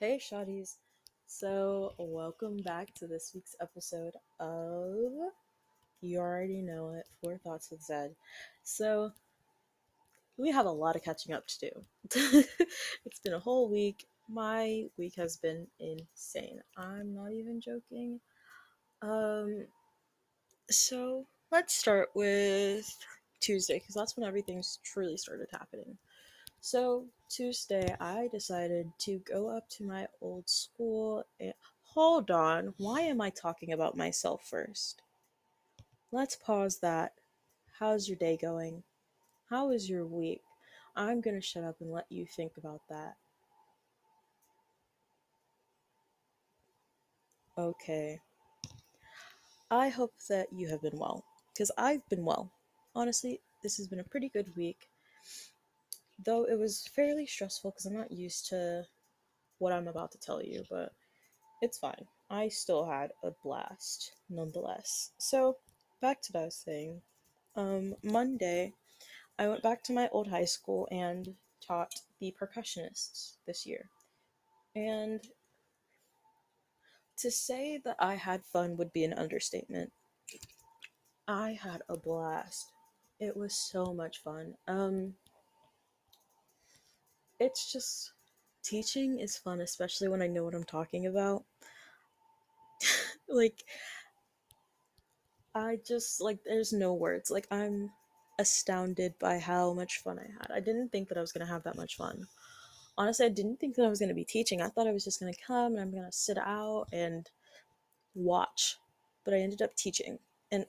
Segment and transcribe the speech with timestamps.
[0.00, 0.76] Hey, shawties.
[1.26, 5.10] So, welcome back to this week's episode of
[6.00, 8.14] You Already Know It Four Thoughts with Zed.
[8.62, 9.10] So,
[10.36, 11.84] we have a lot of catching up to do.
[13.04, 14.06] it's been a whole week.
[14.28, 16.60] My week has been insane.
[16.76, 18.20] I'm not even joking.
[19.02, 19.66] Um,
[20.70, 22.88] so, let's start with
[23.40, 25.98] Tuesday because that's when everything's truly started happening.
[26.70, 31.24] So Tuesday, I decided to go up to my old school.
[31.40, 35.00] And, hold on, why am I talking about myself first?
[36.12, 37.14] Let's pause that.
[37.78, 38.82] How's your day going?
[39.48, 40.42] How is your week?
[40.94, 43.16] I'm gonna shut up and let you think about that.
[47.56, 48.20] Okay.
[49.70, 52.52] I hope that you have been well, because I've been well.
[52.94, 54.90] Honestly, this has been a pretty good week
[56.24, 58.84] though it was fairly stressful because I'm not used to
[59.58, 60.92] what I'm about to tell you, but
[61.62, 62.06] it's fine.
[62.30, 65.12] I still had a blast nonetheless.
[65.18, 65.56] So,
[66.00, 67.00] back to what I was saying.
[67.56, 68.72] Um, Monday,
[69.38, 71.34] I went back to my old high school and
[71.66, 73.88] taught the percussionists this year.
[74.76, 75.20] And
[77.18, 79.92] to say that I had fun would be an understatement.
[81.26, 82.72] I had a blast.
[83.18, 84.54] It was so much fun.
[84.68, 85.14] Um,
[87.40, 88.12] it's just
[88.62, 91.44] teaching is fun, especially when I know what I'm talking about.
[93.28, 93.64] like,
[95.54, 97.30] I just, like, there's no words.
[97.30, 97.90] Like, I'm
[98.38, 100.50] astounded by how much fun I had.
[100.54, 102.26] I didn't think that I was going to have that much fun.
[102.96, 104.60] Honestly, I didn't think that I was going to be teaching.
[104.60, 107.28] I thought I was just going to come and I'm going to sit out and
[108.14, 108.76] watch.
[109.24, 110.18] But I ended up teaching.
[110.50, 110.66] And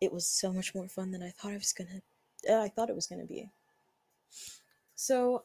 [0.00, 2.52] it was so much more fun than I thought I was going to.
[2.52, 3.50] Uh, I thought it was going to be.
[5.00, 5.44] So,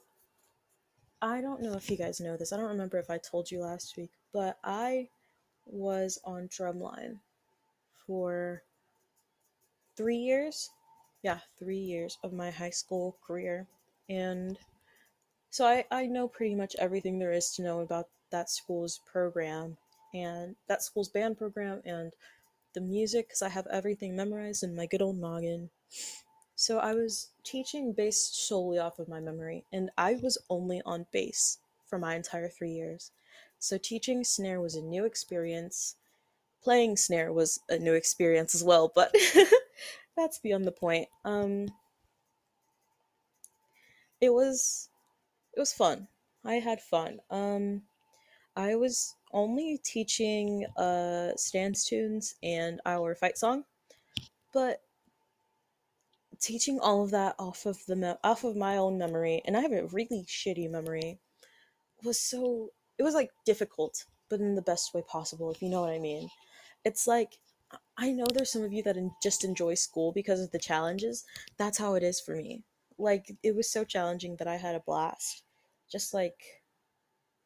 [1.21, 2.51] I don't know if you guys know this.
[2.51, 5.09] I don't remember if I told you last week, but I
[5.67, 7.19] was on drumline
[8.07, 8.63] for
[9.95, 10.71] three years.
[11.21, 13.67] Yeah, three years of my high school career.
[14.09, 14.57] And
[15.51, 19.77] so I, I know pretty much everything there is to know about that school's program
[20.15, 22.11] and that school's band program and
[22.73, 25.69] the music because I have everything memorized in my good old noggin.
[26.55, 31.07] So I was teaching bass solely off of my memory, and I was only on
[31.11, 33.11] bass for my entire three years.
[33.59, 35.95] So teaching snare was a new experience.
[36.63, 39.15] Playing snare was a new experience as well, but
[40.17, 41.09] that's beyond the point.
[41.25, 41.69] Um,
[44.21, 44.89] it was
[45.55, 46.07] it was fun.
[46.45, 47.21] I had fun.
[47.29, 47.83] Um,
[48.55, 53.65] I was only teaching uh stance tunes and our fight song,
[54.53, 54.81] but
[56.43, 59.61] teaching all of that off of the me- off of my own memory and i
[59.61, 61.17] have a really shitty memory
[62.03, 65.81] was so it was like difficult but in the best way possible if you know
[65.81, 66.29] what i mean.
[66.85, 67.37] It's like
[67.97, 71.23] i know there's some of you that just enjoy school because of the challenges.
[71.57, 72.63] That's how it is for me.
[72.97, 75.43] Like it was so challenging that i had a blast
[75.91, 76.63] just like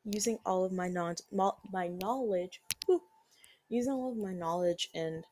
[0.06, 1.16] using all of my non
[1.72, 3.02] my knowledge whew,
[3.70, 5.26] using all of my knowledge and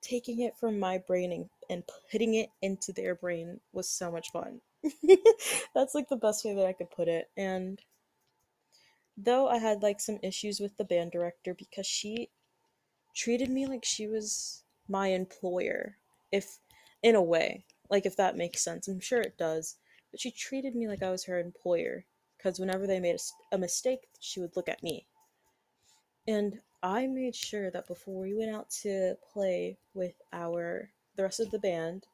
[0.00, 4.30] taking it from my brain and, and putting it into their brain was so much
[4.32, 4.60] fun.
[5.74, 7.30] That's like the best way that I could put it.
[7.36, 7.80] And
[9.16, 12.30] though I had like some issues with the band director because she
[13.14, 15.96] treated me like she was my employer,
[16.32, 16.58] if
[17.02, 18.88] in a way, like if that makes sense.
[18.88, 19.76] I'm sure it does.
[20.10, 22.04] But she treated me like I was her employer
[22.36, 25.06] because whenever they made a, a mistake, she would look at me.
[26.26, 31.40] And I made sure that before we went out to play with our the rest
[31.40, 32.06] of the band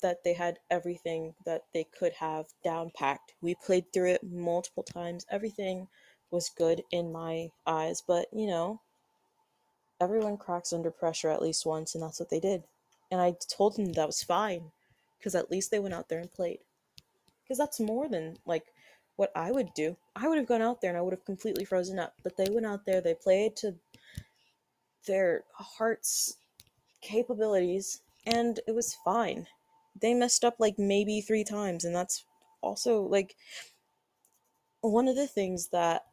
[0.00, 3.34] that they had everything that they could have down packed.
[3.42, 5.26] We played through it multiple times.
[5.30, 5.88] Everything
[6.30, 8.80] was good in my eyes, but you know,
[10.00, 12.64] everyone cracks under pressure at least once, and that's what they did.
[13.10, 14.72] And I told them that was fine
[15.18, 16.60] because at least they went out there and played.
[17.44, 18.71] Because that's more than like
[19.16, 19.96] what I would do.
[20.16, 22.14] I would have gone out there and I would have completely frozen up.
[22.22, 23.74] But they went out there, they played to
[25.06, 26.36] their heart's
[27.00, 29.46] capabilities, and it was fine.
[30.00, 32.24] They messed up like maybe three times, and that's
[32.62, 33.36] also like
[34.80, 36.06] one of the things that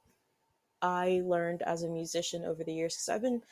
[0.82, 3.44] I learned as a musician over the years, because I've been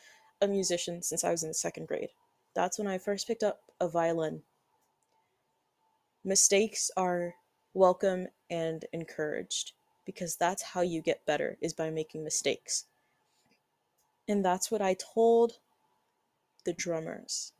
[0.41, 2.09] a musician since I was in the second grade.
[2.53, 4.41] That's when I first picked up a violin.
[6.23, 7.35] Mistakes are
[7.73, 9.73] welcome and encouraged
[10.05, 12.85] because that's how you get better is by making mistakes.
[14.27, 15.53] And that's what I told
[16.65, 17.53] the drummers.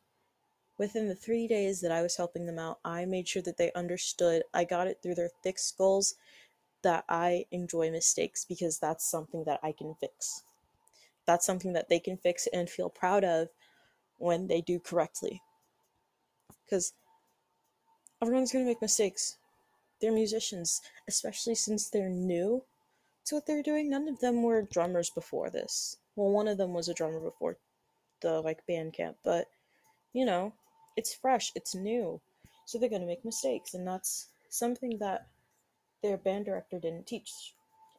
[0.78, 3.72] Within the three days that I was helping them out, I made sure that they
[3.72, 4.44] understood.
[4.54, 6.14] I got it through their thick skulls
[6.82, 10.44] that I enjoy mistakes because that's something that I can fix.
[11.26, 13.48] That's something that they can fix and feel proud of
[14.18, 15.42] when they do correctly.
[16.64, 16.92] Because
[18.22, 19.36] everyone's going to make mistakes.
[20.00, 22.64] They're musicians, especially since they're new
[23.26, 23.90] to what they're doing.
[23.90, 25.96] None of them were drummers before this.
[26.16, 27.56] Well, one of them was a drummer before
[28.20, 29.46] the like band camp, but
[30.12, 30.52] you know,
[30.96, 32.20] it's fresh, it's new.
[32.64, 35.26] So they're going to make mistakes and that's something that
[36.02, 37.54] their band director didn't teach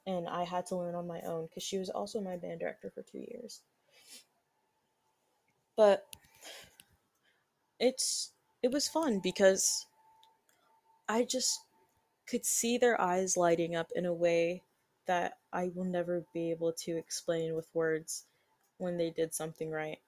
[0.06, 2.92] and I had to learn on my own because she was also my band director
[2.94, 3.62] for two years.
[5.76, 6.06] But
[7.80, 8.32] it's
[8.62, 9.86] it was fun because
[11.08, 11.62] I just
[12.30, 14.64] could see their eyes lighting up in a way
[15.08, 18.26] that I will never be able to explain with words
[18.78, 20.00] when they did something right.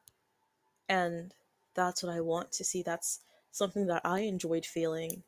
[0.87, 1.33] And
[1.73, 2.83] that's what I want to see.
[2.83, 3.21] That's
[3.51, 5.23] something that I enjoyed feeling.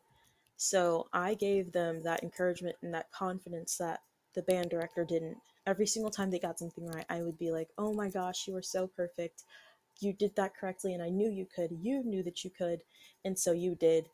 [0.57, 4.01] So I gave them that encouragement and that confidence that
[4.35, 5.37] the band director didn't.
[5.65, 8.53] Every single time they got something right, I would be like, oh my gosh, you
[8.53, 9.43] were so perfect.
[9.99, 11.71] You did that correctly, and I knew you could.
[11.81, 12.81] You knew that you could,
[13.25, 14.09] and so you did.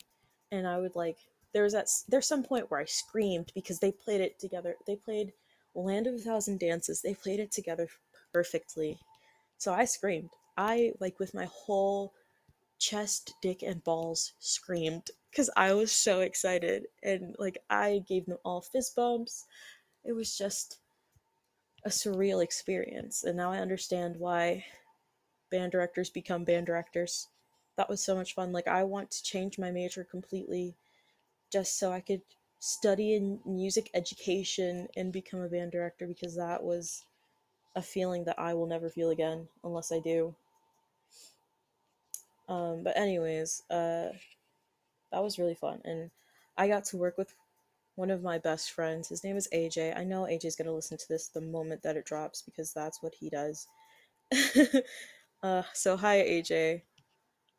[0.51, 1.17] And I would like,
[1.54, 4.75] there was that, there's some point where I screamed because they played it together.
[4.88, 5.34] They played
[5.75, 7.88] Land of a Thousand Dances, they played it together
[8.34, 9.00] perfectly.
[9.57, 10.30] So I screamed.
[10.57, 12.13] I, like, with my whole
[12.80, 16.88] chest, dick, and balls, screamed because I was so excited.
[17.04, 19.46] And, like, I gave them all fist bumps
[20.04, 20.80] it was just
[21.86, 23.24] a surreal experience.
[23.24, 24.66] And now I understand why
[25.51, 27.28] band directors become band directors.
[27.78, 28.51] That was so much fun.
[28.51, 30.75] Like, I want to change my major completely
[31.51, 32.22] just so I could
[32.60, 37.06] study in music education and become a band director because that was
[37.75, 40.36] a feeling that I will never feel again unless I do.
[42.48, 44.10] Um, but anyways, uh,
[45.12, 46.10] that was really fun, and
[46.57, 47.34] I got to work with
[47.96, 49.10] one of my best friends.
[49.10, 49.98] His name is AJ.
[49.98, 53.13] I know AJ's gonna listen to this the moment that it drops because that's what
[53.13, 53.68] he does.
[55.44, 56.81] uh, so hi AJ.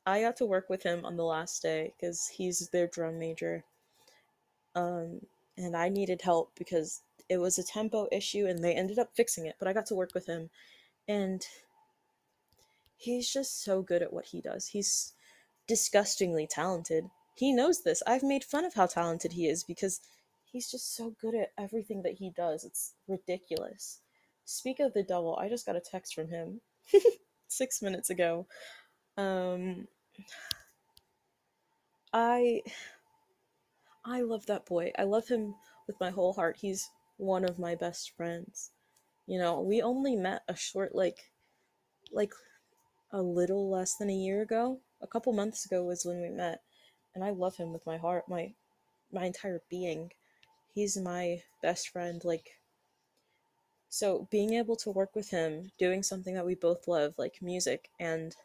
[0.07, 3.65] I got to work with him on the last day because he's their drum major.
[4.75, 5.21] Um,
[5.57, 9.47] and I needed help because it was a tempo issue and they ended up fixing
[9.47, 9.57] it.
[9.59, 10.51] But I got to work with him,
[11.09, 11.45] and
[12.97, 14.69] he's just so good at what he does.
[14.69, 15.13] He's
[15.67, 17.05] disgustingly talented.
[17.37, 18.03] He knows this.
[18.07, 20.01] I've made fun of how talented he is because
[20.45, 22.65] he's just so good at everything that he does.
[22.65, 24.01] It's ridiculous.
[24.45, 26.61] Speak of the devil, I just got a text from him
[27.49, 28.47] six minutes ago.
[29.17, 29.87] Um,
[32.13, 32.63] I
[34.05, 34.93] I love that boy.
[34.99, 35.55] I love him
[35.87, 36.57] with my whole heart.
[36.61, 38.71] He's one of my best friends.
[39.27, 41.31] You know, we only met a short like
[42.13, 42.33] like
[43.13, 44.81] a little less than a year ago.
[45.03, 46.63] A couple months ago was when we met,
[47.15, 48.53] and I love him with my heart, my
[49.13, 50.11] my entire being
[50.75, 52.59] he's my best friend like
[53.89, 57.89] so being able to work with him doing something that we both love like music
[57.99, 58.37] and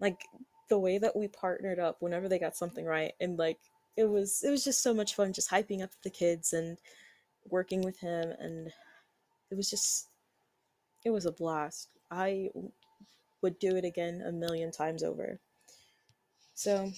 [0.00, 0.20] like
[0.68, 3.58] the way that we partnered up whenever they got something right and like
[3.98, 6.78] it was it was just so much fun just hyping up the kids and
[7.50, 8.68] working with him and
[9.50, 10.08] it was just
[11.04, 12.48] it was a blast i
[13.42, 15.40] would do it again a million times over
[16.54, 16.90] so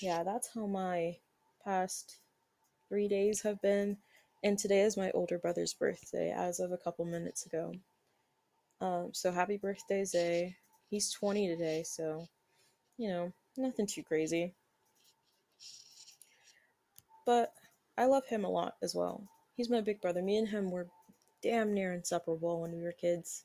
[0.00, 1.16] yeah that's how my
[1.64, 2.18] past
[2.88, 3.96] three days have been.
[4.44, 7.72] And today is my older brother's birthday, as of a couple minutes ago.
[8.80, 10.56] Um, so happy birthday, Zay.
[10.90, 12.26] He's 20 today, so,
[12.98, 14.54] you know, nothing too crazy.
[17.26, 17.52] But
[17.98, 19.24] I love him a lot as well.
[19.56, 20.22] He's my big brother.
[20.22, 20.86] Me and him were
[21.42, 23.44] damn near inseparable when we were kids.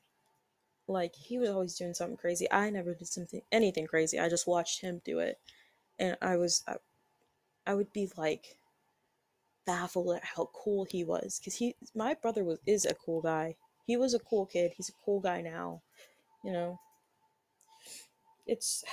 [0.88, 2.50] Like, he was always doing something crazy.
[2.52, 4.20] I never did something, anything crazy.
[4.20, 5.40] I just watched him do it.
[6.00, 6.76] And I was, I,
[7.66, 8.58] I would be like,
[9.66, 13.56] baffled at how cool he was because he my brother was is a cool guy
[13.86, 15.82] he was a cool kid he's a cool guy now
[16.44, 16.80] you know
[18.48, 18.84] it's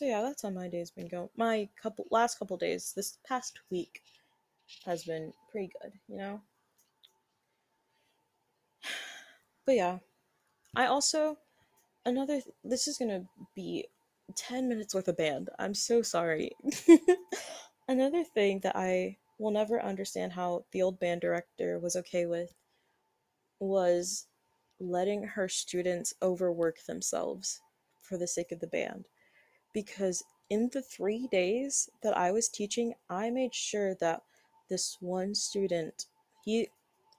[0.00, 3.58] so yeah that's how my day's been going my couple last couple days this past
[3.70, 4.00] week
[4.86, 6.40] has been pretty good you know?
[9.66, 9.98] But yeah
[10.74, 11.36] i also
[12.06, 13.88] another this is gonna be
[14.36, 15.50] 10 minutes worth of band.
[15.58, 16.52] I'm so sorry.
[17.88, 22.54] Another thing that i will never understand how the old band director was okay with
[23.58, 24.26] was
[24.78, 27.60] letting her students overwork themselves
[28.00, 29.06] for the sake of the band.
[29.72, 34.22] Because in the three days that I was teaching, I made sure that
[34.68, 36.06] this one student,
[36.44, 36.68] he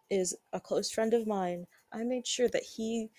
[0.10, 3.10] is a close friend of mine, I made sure that he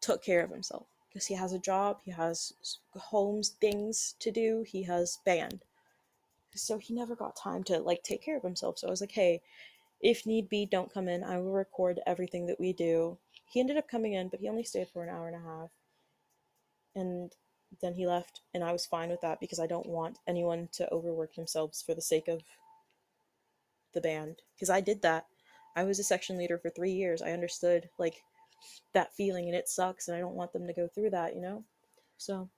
[0.00, 2.52] took care of himself because he has a job, he has
[2.94, 5.62] homes, things to do, he has band
[6.54, 9.12] so he never got time to like take care of himself so i was like
[9.12, 9.42] hey
[10.00, 11.24] if need be, don't come in.
[11.24, 13.18] I will record everything that we do.
[13.48, 15.70] He ended up coming in, but he only stayed for an hour and a half.
[16.94, 17.32] And
[17.80, 20.90] then he left, and I was fine with that because I don't want anyone to
[20.92, 22.42] overwork themselves for the sake of
[23.92, 24.42] the band.
[24.54, 25.26] Because I did that.
[25.74, 27.22] I was a section leader for three years.
[27.22, 28.22] I understood, like,
[28.94, 31.42] that feeling, and it sucks, and I don't want them to go through that, you
[31.42, 31.64] know?
[32.16, 32.48] So,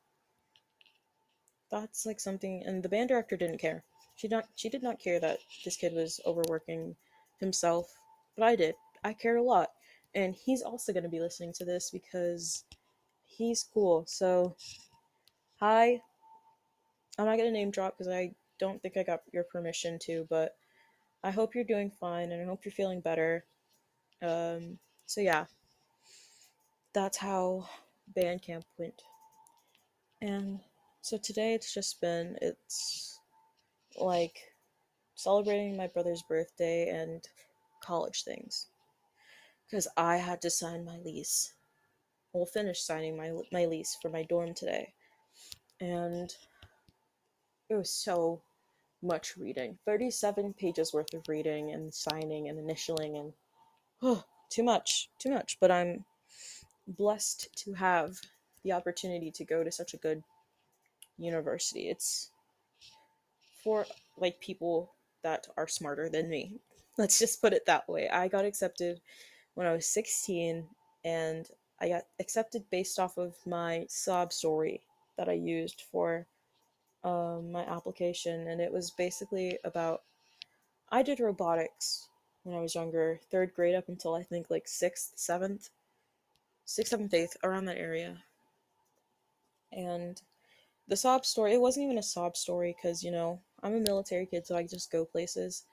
[1.70, 3.84] that's like something, and the band director didn't care.
[4.16, 6.96] She not she did not care that this kid was overworking
[7.38, 7.92] himself,
[8.36, 8.74] but I did.
[9.04, 9.70] I cared a lot.
[10.14, 12.64] And he's also going to be listening to this because
[13.26, 14.04] he's cool.
[14.08, 14.56] So,
[15.60, 16.00] hi.
[17.18, 20.26] I'm not going to name drop because I don't think I got your permission to,
[20.30, 20.56] but
[21.24, 23.44] I hope you're doing fine and I hope you're feeling better.
[24.22, 25.46] Um, so, yeah.
[26.94, 27.68] That's how
[28.14, 29.02] band camp went.
[30.20, 30.60] And
[31.00, 33.20] so today it's just been, it's
[33.96, 34.38] like
[35.14, 37.22] celebrating my brother's birthday and
[37.82, 38.68] college things.
[39.66, 41.52] Because I had to sign my lease.
[42.32, 44.92] Well, finish signing my, my lease for my dorm today.
[45.80, 46.34] And
[47.68, 48.40] it was so
[49.02, 53.32] much reading 37 pages worth of reading and signing and initialing and
[54.02, 56.04] oh, too much too much but i'm
[56.88, 58.18] blessed to have
[58.64, 60.20] the opportunity to go to such a good
[61.16, 62.32] university it's
[63.62, 64.92] for like people
[65.22, 66.60] that are smarter than me.
[66.98, 68.08] Let's just put it that way.
[68.08, 69.00] I got accepted
[69.54, 70.66] when I was 16
[71.04, 71.46] and
[71.80, 74.82] I got accepted based off of my sob story
[75.18, 76.26] that I used for
[77.04, 78.48] um, my application.
[78.48, 80.02] And it was basically about
[80.90, 82.08] I did robotics
[82.44, 85.68] when I was younger, third grade up until I think like sixth, seventh,
[86.64, 88.16] sixth, seventh, eighth, around that area.
[89.70, 90.20] And
[90.86, 94.24] the sob story, it wasn't even a sob story because, you know, I'm a military
[94.24, 95.64] kid, so I just go places.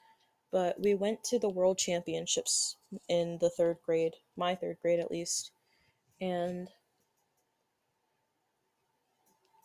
[0.52, 2.76] But we went to the world championships
[3.08, 5.52] in the third grade, my third grade at least,
[6.20, 6.70] and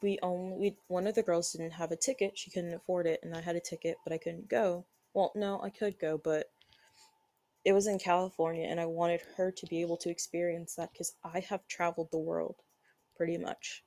[0.03, 3.21] we only we, one of the girls didn't have a ticket; she couldn't afford it,
[3.23, 4.85] and I had a ticket, but I couldn't go.
[5.15, 6.51] Well, no, I could go, but
[7.65, 11.15] it was in California, and I wanted her to be able to experience that because
[11.25, 12.57] I have traveled the world,
[13.17, 13.85] pretty much.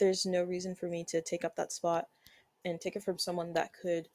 [0.00, 2.08] There's no reason for me to take up that spot
[2.64, 4.08] and take it from someone that could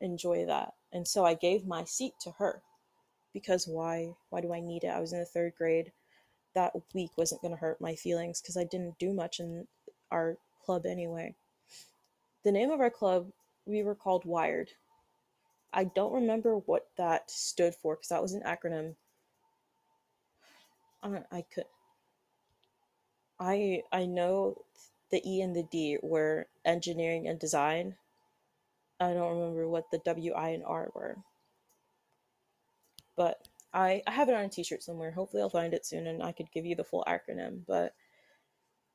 [0.00, 0.72] enjoy that.
[0.92, 2.62] And so I gave my seat to her
[3.32, 4.88] because why why do I need it?
[4.88, 5.92] I was in the 3rd grade.
[6.54, 9.68] That week wasn't going to hurt my feelings cuz I didn't do much in
[10.10, 11.34] our club anyway.
[12.44, 13.30] The name of our club,
[13.66, 14.70] we were called Wired.
[15.72, 18.96] I don't remember what that stood for cuz that was an acronym.
[21.02, 21.66] I, I could
[23.38, 24.64] I I know
[25.10, 27.96] the E and the D were engineering and design.
[29.00, 31.18] I don't remember what the W, I, and R were.
[33.16, 35.10] But I, I have it on a t shirt somewhere.
[35.10, 37.60] Hopefully, I'll find it soon and I could give you the full acronym.
[37.66, 37.94] But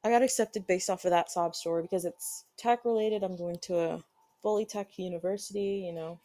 [0.03, 3.24] I got accepted based off of that sob story because it's tech related.
[3.24, 4.03] I'm going to a
[4.41, 6.20] fully tech university, you know.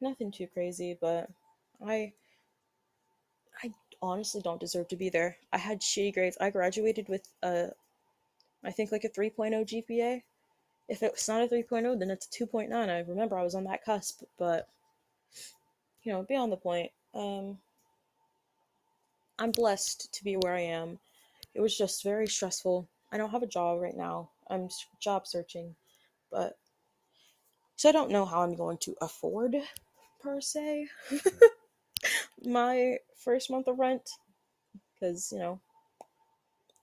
[0.00, 1.30] Nothing too crazy, but
[1.84, 2.12] I
[3.62, 3.72] I
[4.02, 5.36] honestly don't deserve to be there.
[5.52, 6.36] I had shitty grades.
[6.40, 7.70] I graduated with a
[8.64, 10.22] I think like a 3.0 GPA.
[10.88, 12.72] If it's not a 3.0, then it's a 2.9.
[12.72, 14.68] I remember I was on that cusp, but
[16.02, 16.90] you know, beyond the point.
[17.14, 17.58] Um,
[19.38, 20.98] I'm blessed to be where I am.
[21.54, 22.88] It was just very stressful.
[23.12, 24.30] I don't have a job right now.
[24.48, 24.68] I'm
[25.00, 25.74] job searching,
[26.30, 26.58] but
[27.76, 29.56] so I don't know how I'm going to afford
[30.20, 30.88] per se
[32.44, 34.10] my first month of rent
[34.94, 35.60] because you know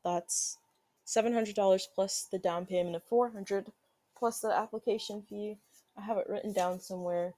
[0.03, 0.57] that's
[1.05, 3.71] $700 plus the down payment of 400
[4.17, 5.57] plus the application fee.
[5.97, 7.33] I have it written down somewhere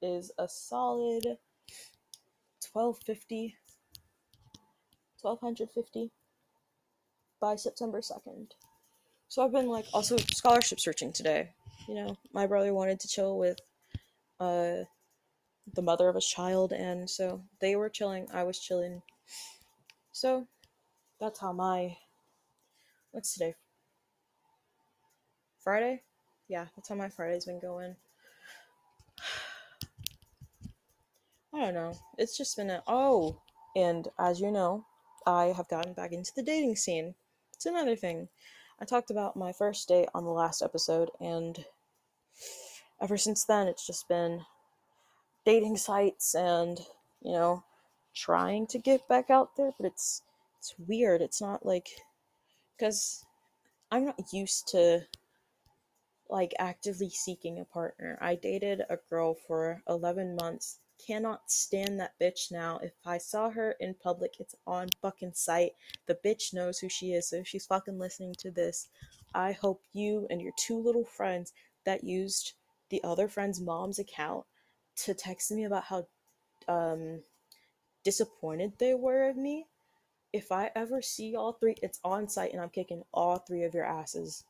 [0.00, 1.24] is a solid
[2.72, 3.56] 1250
[5.20, 6.12] 1250
[7.44, 8.52] by September 2nd.
[9.28, 11.50] So I've been like also scholarship searching today.
[11.86, 13.58] You know, my brother wanted to chill with
[14.40, 14.84] uh
[15.74, 19.02] the mother of his child and so they were chilling, I was chilling.
[20.10, 20.48] So
[21.20, 21.98] that's how my
[23.10, 23.54] what's today?
[25.62, 26.00] Friday?
[26.48, 27.94] Yeah, that's how my Friday's been going.
[31.54, 31.92] I don't know.
[32.16, 33.42] It's just been a oh,
[33.76, 34.86] and as you know,
[35.26, 37.14] I have gotten back into the dating scene.
[37.66, 38.28] Another thing.
[38.80, 41.64] I talked about my first date on the last episode, and
[43.00, 44.44] ever since then, it's just been
[45.44, 46.80] dating sites and
[47.22, 47.62] you know
[48.14, 50.22] trying to get back out there, but it's
[50.58, 51.22] it's weird.
[51.22, 51.88] It's not like
[52.76, 53.24] because
[53.90, 55.06] I'm not used to
[56.28, 58.18] like actively seeking a partner.
[58.20, 62.78] I dated a girl for 11 months cannot stand that bitch now.
[62.82, 65.72] If I saw her in public, it's on fucking sight.
[66.06, 68.88] The bitch knows who she is, so if she's fucking listening to this,
[69.34, 71.52] I hope you and your two little friends
[71.84, 72.52] that used
[72.90, 74.44] the other friend's mom's account
[74.96, 76.06] to text me about how
[76.68, 77.20] um
[78.04, 79.66] disappointed they were of me.
[80.32, 83.74] If I ever see all three, it's on sight and I'm kicking all three of
[83.74, 84.44] your asses.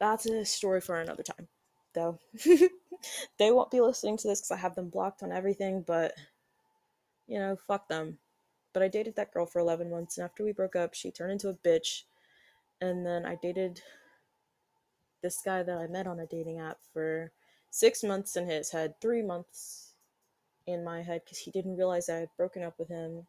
[0.00, 1.48] That's a story for another time,
[1.94, 2.18] though.
[3.38, 6.14] they won't be listening to this because I have them blocked on everything, but
[7.26, 8.18] you know, fuck them.
[8.72, 11.32] But I dated that girl for 11 months, and after we broke up, she turned
[11.32, 12.02] into a bitch.
[12.80, 13.80] And then I dated
[15.22, 17.30] this guy that I met on a dating app for
[17.70, 19.92] six months in his head, three months
[20.66, 23.26] in my head, because he didn't realize I had broken up with him.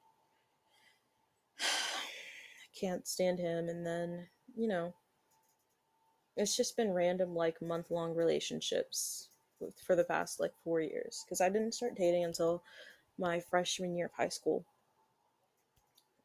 [1.59, 3.69] I can't stand him.
[3.69, 4.93] And then, you know,
[6.37, 9.29] it's just been random, like, month long relationships
[9.85, 11.23] for the past, like, four years.
[11.25, 12.63] Because I didn't start dating until
[13.17, 14.65] my freshman year of high school.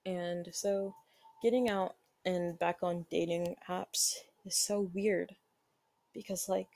[0.04, 0.94] And so
[1.42, 4.14] getting out and back on dating apps
[4.44, 5.34] is so weird
[6.12, 6.68] because like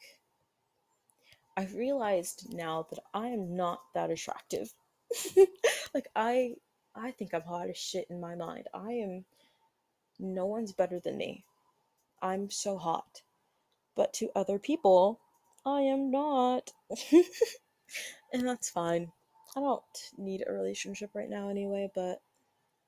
[1.56, 4.72] I've realized now that I am not that attractive.
[5.94, 6.56] like I
[6.94, 8.68] I think I'm hot as shit in my mind.
[8.72, 9.24] I am
[10.18, 11.44] no one's better than me.
[12.24, 13.20] I'm so hot.
[13.94, 15.20] But to other people,
[15.64, 16.72] I am not.
[18.32, 19.12] and that's fine.
[19.54, 19.82] I don't
[20.16, 22.22] need a relationship right now anyway, but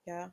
[0.06, 0.28] yeah.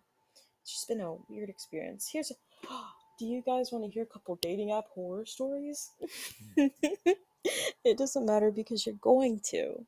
[0.62, 2.10] It's just been a weird experience.
[2.12, 2.36] Here's a
[3.20, 5.92] do you guys want to hear a couple dating app horror stories?
[6.58, 9.86] it doesn't matter because you're going to.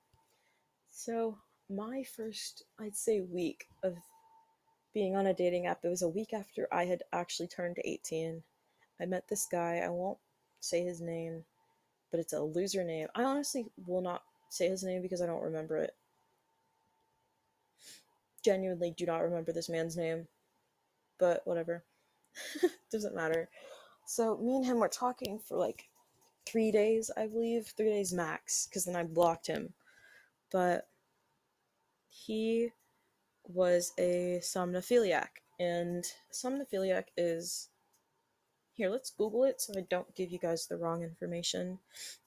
[0.91, 1.38] So,
[1.69, 3.95] my first, I'd say, week of
[4.93, 8.43] being on a dating app, it was a week after I had actually turned 18.
[9.00, 9.82] I met this guy.
[9.84, 10.18] I won't
[10.60, 11.44] say his name,
[12.12, 13.08] but it's a loser name.
[13.16, 15.96] I honestly will not say his name because I don't remember it.
[18.44, 20.27] Genuinely do not remember this man's name,
[21.20, 21.84] but whatever.
[22.92, 23.50] Doesn't matter.
[24.05, 25.86] So me and him were talking for like
[26.46, 29.74] three days, I believe, three days max, because then I blocked him.
[30.51, 30.88] But
[32.08, 32.70] he
[33.48, 35.27] was a somnophiliac,
[35.60, 37.70] and somnophiliac is
[38.75, 38.90] here.
[38.90, 41.79] Let's Google it so I don't give you guys the wrong information,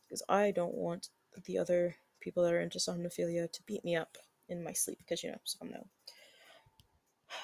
[0.04, 1.08] because I don't want
[1.44, 4.16] the other people that are into somnophilia to beat me up
[4.48, 5.86] in my sleep, because you know somno.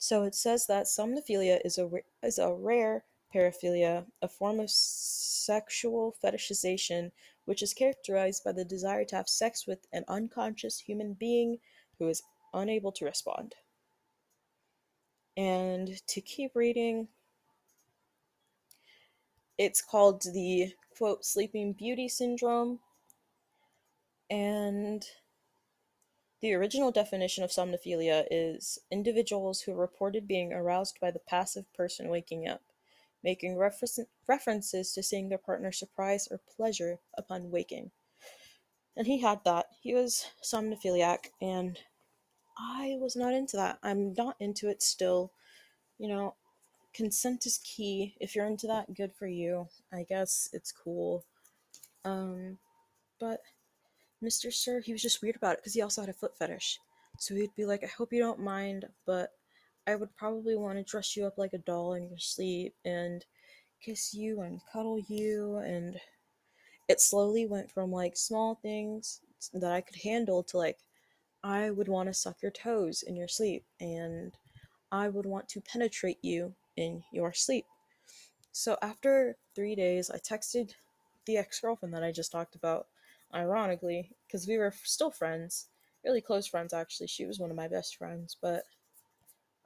[0.00, 1.90] So it says that somnophilia is a,
[2.22, 7.10] is a rare paraphilia, a form of sexual fetishization
[7.48, 11.58] which is characterized by the desire to have sex with an unconscious human being
[11.98, 13.54] who is unable to respond.
[15.34, 17.08] And to keep reading,
[19.58, 22.78] it's called the quote sleeping beauty syndrome.
[24.30, 25.04] And
[26.40, 32.08] the original definition of somnophilia is individuals who reported being aroused by the passive person
[32.08, 32.62] waking up,
[33.24, 37.90] making refer- references to seeing their partner surprise or pleasure upon waking.
[38.96, 39.66] And he had that.
[39.80, 41.78] He was somnophiliac, and
[42.58, 43.78] I was not into that.
[43.82, 45.32] I'm not into it still.
[45.98, 46.34] You know,
[46.98, 48.16] consent is key.
[48.20, 49.68] If you're into that, good for you.
[49.92, 51.24] I guess it's cool.
[52.04, 52.58] Um,
[53.20, 53.40] but
[54.22, 54.52] Mr.
[54.52, 56.80] Sir, he was just weird about it because he also had a foot fetish.
[57.20, 59.30] So he'd be like, I hope you don't mind, but
[59.86, 63.24] I would probably want to dress you up like a doll in your sleep and
[63.80, 65.58] kiss you and cuddle you.
[65.58, 66.00] And
[66.88, 69.20] it slowly went from like small things
[69.54, 70.78] that I could handle to like,
[71.44, 74.32] I would want to suck your toes in your sleep and
[74.90, 77.66] I would want to penetrate you in your sleep.
[78.52, 80.72] So after three days, I texted
[81.26, 82.86] the ex girlfriend that I just talked about
[83.34, 85.68] ironically, because we were still friends,
[86.04, 87.08] really close friends actually.
[87.08, 88.64] She was one of my best friends, but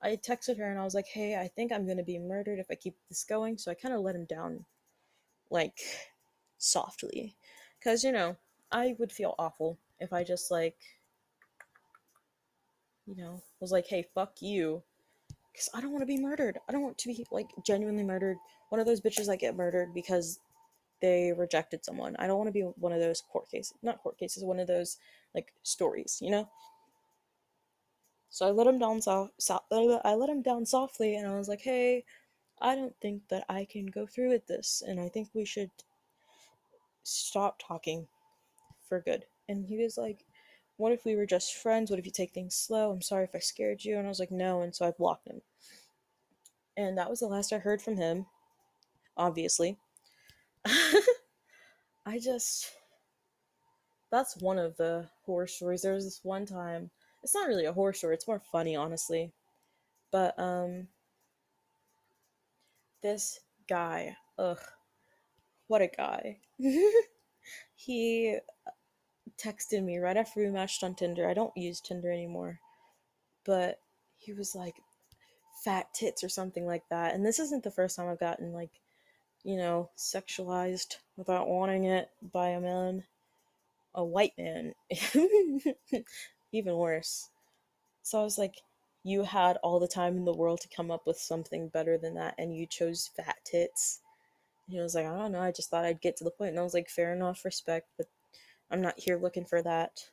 [0.03, 2.71] I texted her and I was like, "Hey, I think I'm gonna be murdered if
[2.71, 4.65] I keep this going." So I kind of let him down,
[5.51, 5.81] like
[6.59, 7.37] softly,
[7.79, 8.37] because you know
[8.73, 10.79] I would feel awful if I just like,
[13.07, 14.83] you know, was like, "Hey, fuck you,"
[15.53, 16.59] because I don't want to be murdered.
[16.69, 18.37] I don't want to be like genuinely murdered.
[18.71, 20.41] One of those bitches that get murdered because
[21.01, 22.17] they rejected someone.
[22.19, 24.67] I don't want to be one of those court cases, not court cases, one of
[24.67, 24.99] those
[25.35, 26.49] like stories, you know.
[28.31, 29.33] So I let him down soft.
[29.39, 32.05] So- I let him down softly, and I was like, "Hey,
[32.61, 35.71] I don't think that I can go through with this, and I think we should
[37.03, 38.09] stop talking
[38.89, 40.25] for good." And he was like,
[40.77, 41.91] "What if we were just friends?
[41.91, 42.91] What if you take things slow?
[42.91, 45.29] I'm sorry if I scared you." And I was like, "No," and so I blocked
[45.29, 45.43] him.
[46.77, 48.27] And that was the last I heard from him.
[49.17, 49.79] Obviously.
[52.07, 52.73] I just
[54.13, 55.83] that's one of the horror stories.
[55.83, 56.91] There was this one time.
[57.23, 58.15] It's not really a horror story.
[58.15, 59.33] It's more funny, honestly.
[60.11, 60.89] But um,
[63.03, 64.61] this guy, ugh,
[65.67, 66.41] what a guy.
[67.75, 68.39] he
[69.43, 71.29] texted me right after we matched on Tinder.
[71.29, 72.61] I don't use Tinder anymore,
[73.45, 73.81] but
[74.19, 74.77] he was like,
[75.65, 77.15] "Fat tits" or something like that.
[77.15, 78.81] And this isn't the first time I've gotten like,
[79.45, 83.05] you know, sexualized without wanting it by a man
[83.95, 84.75] a white man.
[86.53, 87.29] Even worse.
[88.03, 88.57] So I was like,
[89.05, 92.15] you had all the time in the world to come up with something better than
[92.15, 94.01] that, and you chose fat tits.
[94.67, 96.51] And he was like, I don't know, I just thought I'd get to the point.
[96.51, 98.07] And I was like, fair enough, respect, but
[98.73, 100.09] I'm not here looking for that.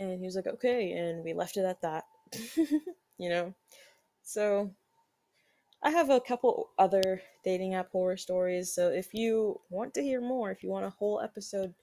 [0.00, 2.04] And he was like, okay, and we left it at that.
[3.18, 3.54] you know?
[4.24, 4.72] So
[5.82, 8.74] I have a couple other dating app horror stories.
[8.74, 11.74] So if you want to hear more, if you want a whole episode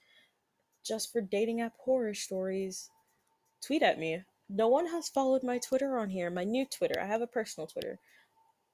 [0.85, 2.89] just for dating app horror stories,
[3.65, 4.23] tweet at me.
[4.49, 6.29] No one has followed my Twitter on here.
[6.29, 6.99] My new Twitter.
[6.99, 7.99] I have a personal Twitter.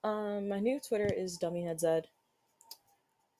[0.03, 2.03] Um, my new Twitter is DummyHeadZ.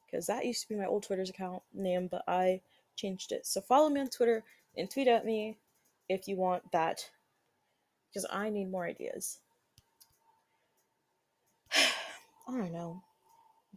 [0.06, 2.62] Because that used to be my old Twitter's account name, but I
[2.96, 3.46] changed it.
[3.46, 4.44] So follow me on Twitter
[4.78, 5.58] and tweet at me
[6.10, 7.10] if you want that.
[8.10, 9.40] Because I need more ideas.
[11.76, 13.02] I don't know.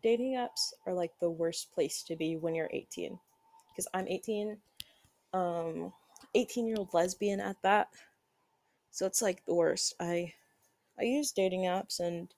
[0.02, 3.18] Dating apps are like the worst place to be when you're 18.
[3.70, 4.56] Because I'm 18
[5.34, 5.92] um
[6.34, 7.88] 18 year old lesbian at that
[8.90, 10.32] so it's like the worst i
[10.98, 12.32] i use dating apps and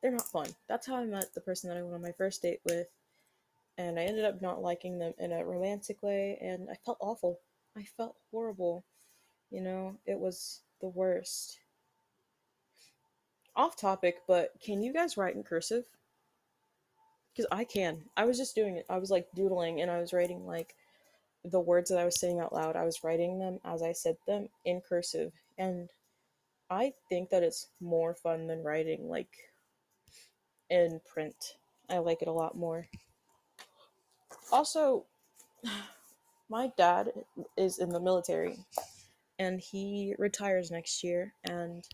[0.00, 2.42] they're not fun that's how i met the person that i went on my first
[2.42, 2.88] date with
[3.78, 7.40] and i ended up not liking them in a romantic way and i felt awful
[7.76, 8.84] i felt horrible
[9.50, 11.58] you know it was the worst
[13.54, 15.84] off topic but can you guys write in cursive
[17.32, 20.12] because i can i was just doing it i was like doodling and i was
[20.12, 20.74] writing like
[21.50, 24.16] the words that I was saying out loud, I was writing them as I said
[24.26, 25.32] them in cursive.
[25.58, 25.90] And
[26.70, 29.36] I think that it's more fun than writing like
[30.70, 31.56] in print.
[31.88, 32.86] I like it a lot more.
[34.52, 35.04] Also,
[36.48, 37.12] my dad
[37.56, 38.58] is in the military
[39.38, 41.32] and he retires next year.
[41.44, 41.84] And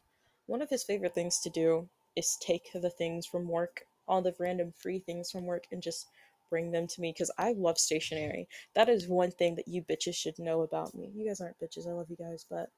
[0.46, 4.34] one of his favorite things to do is take the things from work, all the
[4.38, 6.06] random free things from work, and just
[6.50, 8.46] bring them to me because I love stationery.
[8.74, 11.10] That is one thing that you bitches should know about me.
[11.14, 12.68] You guys aren't bitches, I love you guys, but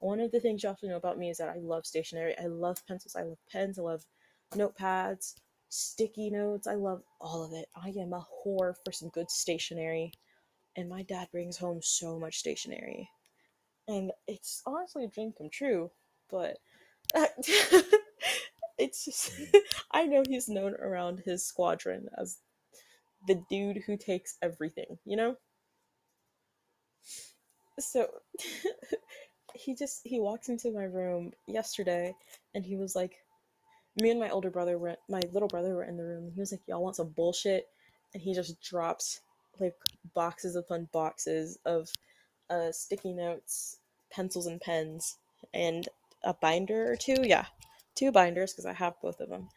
[0.00, 2.34] one of the things you have to know about me is that I love stationery.
[2.38, 4.04] I love pencils, I love pens, I love
[4.54, 5.34] notepads,
[5.70, 7.66] sticky notes, I love all of it.
[7.74, 10.12] I am a whore for some good stationery.
[10.76, 13.08] And my dad brings home so much stationery.
[13.88, 15.90] And it's honestly a dream come true,
[16.30, 16.58] but
[18.78, 19.32] it's just
[19.92, 22.38] I know he's known around his squadron as
[23.26, 25.36] the dude who takes everything, you know?
[27.78, 28.08] So
[29.54, 32.14] he just he walks into my room yesterday
[32.54, 33.16] and he was like
[33.96, 36.52] me and my older brother were my little brother were in the room he was
[36.52, 37.66] like, Y'all want some bullshit?
[38.14, 39.20] And he just drops
[39.58, 39.74] like
[40.14, 41.88] boxes upon boxes of
[42.48, 43.78] uh sticky notes,
[44.10, 45.16] pencils and pens,
[45.54, 45.88] and
[46.22, 47.16] a binder or two.
[47.22, 47.46] Yeah.
[47.94, 49.48] Two binders because I have both of them.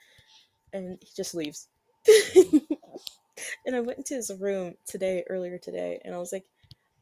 [0.74, 1.68] And he just leaves.
[3.66, 6.46] and I went into his room today, earlier today, and I was like,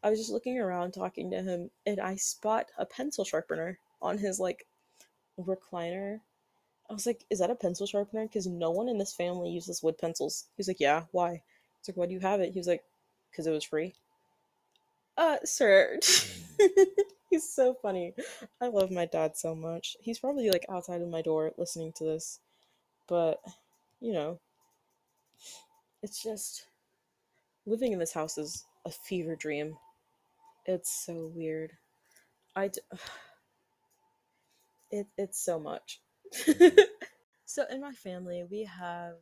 [0.03, 4.17] I was just looking around talking to him, and I spot a pencil sharpener on
[4.17, 4.65] his like
[5.39, 6.19] recliner.
[6.91, 8.27] I was like, is that a pencil sharpener?
[8.27, 10.45] Because no one in this family uses wood pencils.
[10.57, 11.41] He's like, yeah, why?
[11.79, 12.53] It's like, why do you have it?
[12.53, 12.83] He was like,
[13.31, 13.95] because it was free.
[15.17, 15.99] Uh, sir.
[17.29, 18.13] He's so funny.
[18.59, 19.95] I love my dad so much.
[20.01, 22.39] He's probably like outside of my door listening to this.
[23.07, 23.41] But,
[24.01, 24.41] you know,
[26.03, 26.67] it's just
[27.65, 29.77] living in this house is a fever dream.
[30.65, 31.73] It's so weird.
[32.55, 32.81] I d-
[34.91, 36.00] it it's so much.
[37.45, 39.15] so in my family, we have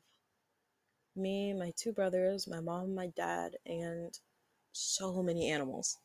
[1.15, 4.17] me, my two brothers, my mom, my dad, and
[4.71, 5.97] so many animals.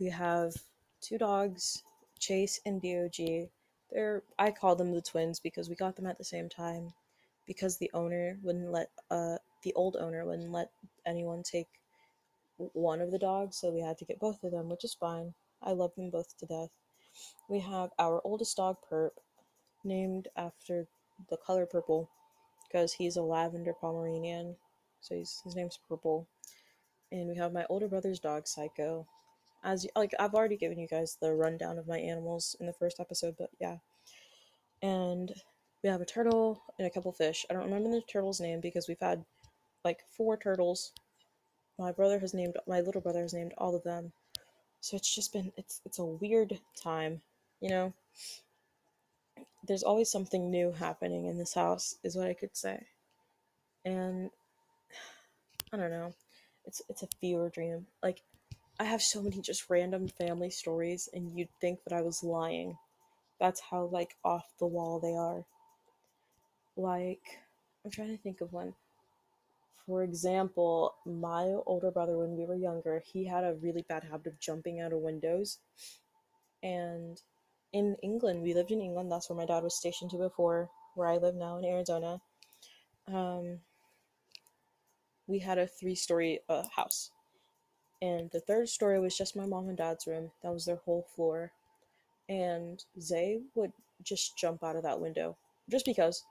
[0.00, 0.54] We have
[1.00, 1.82] two dogs,
[2.18, 3.48] Chase and Dog.
[3.90, 6.92] They're I call them the twins because we got them at the same time
[7.46, 10.70] because the owner wouldn't let uh the old owner wouldn't let
[11.06, 11.68] anyone take
[12.56, 15.34] one of the dogs, so we had to get both of them, which is fine.
[15.62, 16.70] I love them both to death.
[17.48, 19.10] We have our oldest dog, Perp,
[19.84, 20.86] named after
[21.30, 22.08] the color purple
[22.66, 24.56] because he's a lavender Pomeranian,
[25.00, 26.26] so he's, his name's Purple.
[27.10, 29.06] And we have my older brother's dog, Psycho.
[29.64, 32.98] As like I've already given you guys the rundown of my animals in the first
[32.98, 33.76] episode, but yeah.
[34.80, 35.32] And
[35.82, 37.46] we have a turtle and a couple fish.
[37.48, 39.24] I don't remember the turtle's name because we've had
[39.84, 40.92] like four turtles
[41.78, 44.12] my brother has named my little brother has named all of them.
[44.80, 47.22] So it's just been it's it's a weird time,
[47.60, 47.92] you know.
[49.66, 52.86] There's always something new happening in this house, is what I could say.
[53.84, 54.30] And
[55.72, 56.12] I don't know.
[56.66, 57.86] It's it's a fever dream.
[58.02, 58.22] Like
[58.78, 62.76] I have so many just random family stories and you'd think that I was lying.
[63.40, 65.44] That's how like off the wall they are.
[66.76, 67.38] Like
[67.84, 68.74] I'm trying to think of one.
[69.86, 74.28] For example, my older brother when we were younger, he had a really bad habit
[74.28, 75.58] of jumping out of windows.
[76.62, 77.20] And
[77.72, 81.08] in England, we lived in England, that's where my dad was stationed to before, where
[81.08, 82.20] I live now in Arizona.
[83.06, 83.60] Um
[85.26, 87.10] we had a three-story uh, house
[88.02, 90.32] and the third story was just my mom and dad's room.
[90.42, 91.52] That was their whole floor.
[92.28, 95.36] And Zay would just jump out of that window
[95.70, 96.24] just because.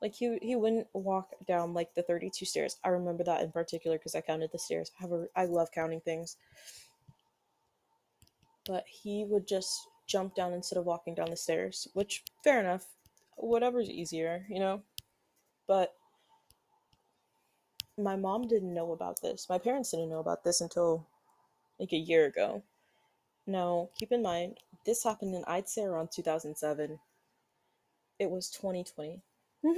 [0.00, 2.76] Like he he wouldn't walk down like the 32 stairs.
[2.82, 4.90] I remember that in particular because I counted the stairs.
[4.98, 6.36] I have a, I love counting things.
[8.66, 12.86] But he would just jump down instead of walking down the stairs, which fair enough.
[13.36, 14.82] Whatever's easier, you know.
[15.66, 15.94] But
[17.98, 19.48] my mom didn't know about this.
[19.48, 21.06] My parents didn't know about this until
[21.78, 22.62] like a year ago.
[23.46, 26.98] Now, keep in mind, this happened in I'd say around 2007.
[28.18, 29.20] It was 2020.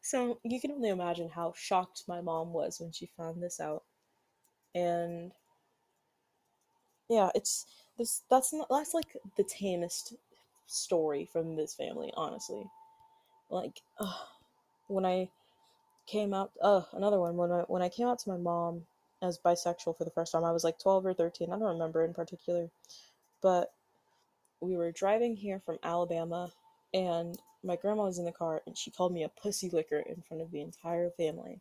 [0.00, 3.82] so you can only imagine how shocked my mom was when she found this out.
[4.74, 5.32] And
[7.08, 7.66] yeah, it's
[8.00, 10.14] this that's not that's like the tamest
[10.66, 12.64] story from this family, honestly.
[13.50, 13.82] Like
[14.88, 15.28] when I
[16.06, 18.82] came out uh another one when I when I came out to my mom
[19.22, 20.44] as bisexual for the first time.
[20.44, 21.48] I was like 12 or 13.
[21.52, 22.70] I don't remember in particular.
[23.42, 23.70] But
[24.62, 26.50] we were driving here from Alabama
[26.94, 30.22] and my grandma was in the car and she called me a pussy licker in
[30.26, 31.60] front of the entire family.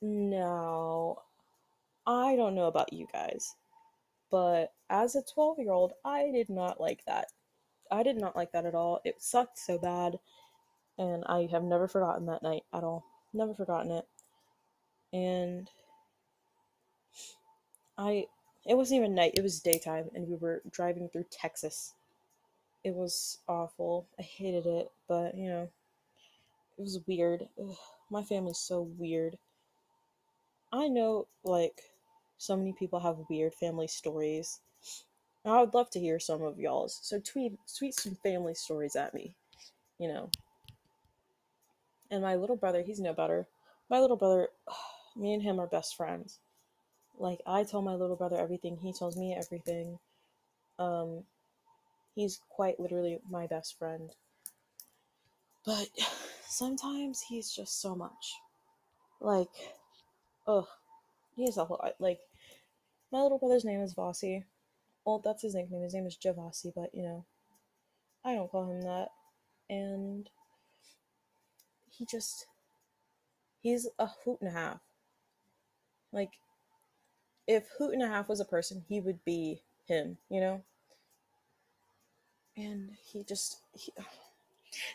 [0.00, 1.18] Now,
[2.06, 3.54] I don't know about you guys,
[4.30, 7.28] but as a 12 year old, I did not like that.
[7.90, 9.00] I did not like that at all.
[9.04, 10.18] It sucked so bad,
[10.98, 13.04] and I have never forgotten that night at all.
[13.32, 14.06] Never forgotten it.
[15.12, 15.70] And
[17.98, 18.26] I
[18.66, 21.94] it wasn't even night, it was daytime and we were driving through Texas.
[22.84, 24.06] It was awful.
[24.18, 25.68] I hated it, but you know,
[26.78, 27.48] it was weird.
[27.60, 27.76] Ugh,
[28.10, 29.38] my family's so weird.
[30.72, 31.80] I know like
[32.38, 34.60] so many people have weird family stories.
[35.44, 36.98] I would love to hear some of y'all's.
[37.02, 39.34] So tweet tweet some family stories at me,
[39.98, 40.30] you know.
[42.10, 43.46] And my little brother, he's no better.
[43.88, 44.48] My little brother,
[45.16, 46.40] me and him are best friends.
[47.18, 49.98] Like I tell my little brother everything, he tells me everything.
[50.78, 51.22] Um
[52.14, 54.10] he's quite literally my best friend.
[55.64, 55.88] But
[56.48, 58.34] sometimes he's just so much.
[59.20, 59.48] Like
[60.48, 60.66] ugh.
[61.36, 62.20] He's a whole like
[63.12, 64.44] my little brother's name is Vossi.
[65.04, 65.82] Well, that's his nickname.
[65.82, 67.24] His name is Javasi, but you know,
[68.24, 69.08] I don't call him that.
[69.70, 70.28] And
[71.88, 72.46] he just
[73.62, 74.80] he's a hoot and a half.
[76.12, 76.32] Like
[77.46, 80.62] if Hoot and a Half was a person, he would be him, you know?
[82.56, 83.92] And he just he,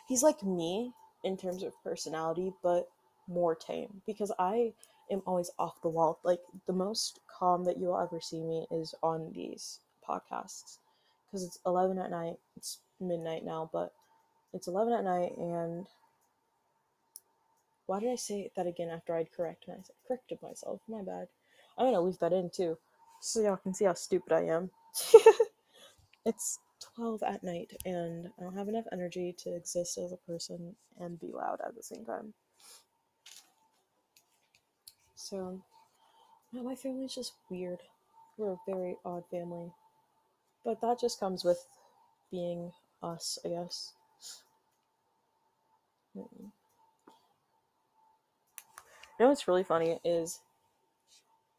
[0.08, 0.92] he's like me
[1.24, 2.88] in terms of personality, but
[3.28, 4.72] more tame because I
[5.10, 6.18] am always off the wall.
[6.24, 10.78] Like the most calm that you'll ever see me is on these podcasts
[11.26, 12.36] because it's 11 at night.
[12.56, 13.92] It's midnight now, but
[14.52, 15.86] it's 11 at night and
[17.86, 19.96] why did I say that again after I'd correct myself?
[20.06, 20.80] Corrected myself.
[20.88, 21.28] My bad.
[21.76, 22.78] I'm gonna leave that in too,
[23.20, 24.70] so y'all can see how stupid I am.
[26.24, 26.58] it's
[26.96, 31.20] 12 at night, and I don't have enough energy to exist as a person and
[31.20, 32.34] be loud at the same time.
[35.22, 35.62] So,
[36.52, 37.78] my family's just weird.
[38.36, 39.70] We're a very odd family.
[40.64, 41.64] But that just comes with
[42.32, 42.72] being
[43.04, 43.92] us, I guess.
[46.16, 46.28] You
[49.20, 50.40] know what's really funny is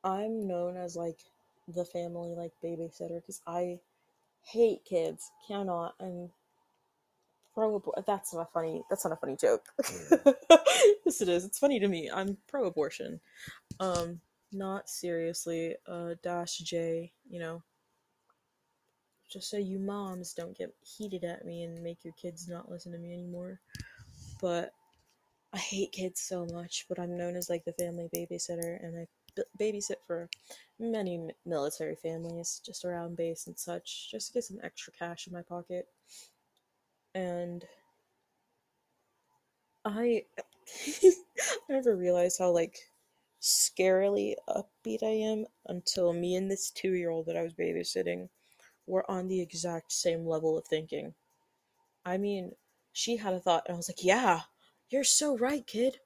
[0.04, 1.20] I'm known as like
[1.74, 3.80] the family like babysitter because I
[4.44, 5.32] hate kids.
[5.48, 5.96] Cannot.
[6.02, 6.32] I'm
[7.54, 7.82] pro.
[8.06, 8.84] That's not a funny.
[8.90, 9.66] That's not a funny joke.
[11.06, 11.46] yes, it is.
[11.46, 12.10] It's funny to me.
[12.14, 13.20] I'm pro abortion.
[13.80, 14.20] Um,
[14.52, 15.76] not seriously.
[15.88, 17.12] Uh, dash J.
[17.30, 17.64] You know.
[19.30, 22.92] Just so you moms don't get heated at me and make your kids not listen
[22.92, 23.60] to me anymore.
[24.42, 24.74] But
[25.54, 26.86] I hate kids so much.
[26.88, 29.08] But I'm known as like the family babysitter, and I
[29.60, 30.30] babysit for
[30.80, 35.34] many military families just around base and such, just to get some extra cash in
[35.34, 35.88] my pocket.
[37.16, 37.66] And
[39.86, 40.26] I
[41.04, 41.14] I
[41.70, 42.78] never realized how like
[43.42, 48.30] scarily upbeat I am until me and this two year old that I was babysitting
[48.88, 51.16] were on the exact same level of thinking.
[52.06, 52.56] I mean,
[52.94, 54.42] she had a thought, and I was like, Yeah,
[54.90, 56.00] you're so right, kid.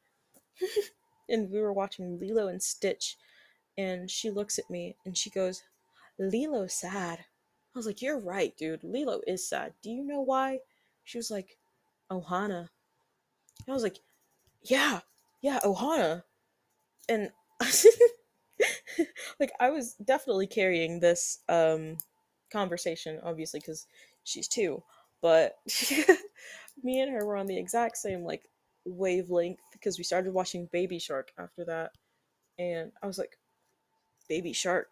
[1.30, 3.18] and we were watching Lilo and Stitch,
[3.78, 5.64] and she looks at me and she goes,
[6.20, 7.20] Lilo's sad.
[7.76, 8.84] I was like, You're right, dude.
[8.84, 9.74] Lilo is sad.
[9.82, 10.60] Do you know why?
[11.08, 11.58] She was like,
[12.12, 12.60] Ohana.
[12.60, 14.00] And I was like,
[14.62, 15.00] Yeah,
[15.42, 16.24] yeah, Ohana.
[17.08, 17.32] And
[19.40, 21.96] like I was definitely carrying this um
[22.52, 23.88] conversation, obviously, because
[24.26, 24.84] she's two.
[25.22, 25.56] But
[26.84, 28.50] me and her were on the exact same like
[28.86, 31.92] wavelength because we started watching Baby Shark after that,
[32.60, 33.38] and I was like,
[34.28, 34.92] Baby Shark,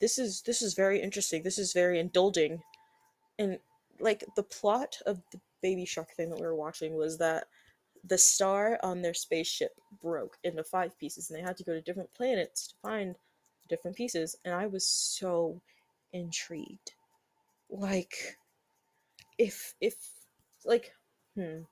[0.00, 1.44] this is this is very interesting.
[1.44, 2.60] This is very indulging,
[3.38, 3.60] and
[4.00, 7.46] like the plot of the Baby Shark thing that we were watching was that
[8.04, 11.82] the star on their spaceship broke into five pieces, and they had to go to
[11.82, 13.16] different planets to find
[13.68, 14.36] different pieces.
[14.44, 15.60] And I was so
[16.12, 16.92] intrigued,
[17.70, 18.38] like
[19.38, 19.96] if if
[20.64, 20.92] like
[21.34, 21.62] hmm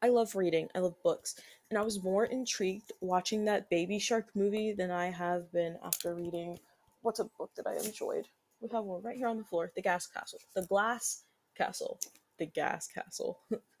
[0.00, 0.70] I love reading.
[0.74, 1.34] I love books.
[1.68, 6.14] And I was more intrigued watching that Baby Shark movie than I have been after
[6.14, 6.60] reading
[7.02, 8.26] what's a book that I enjoyed.
[8.60, 9.70] We have one right here on the floor.
[9.74, 10.38] The Gas Castle.
[10.54, 11.24] The Glass
[11.56, 11.98] Castle.
[12.38, 13.38] The Gas Castle.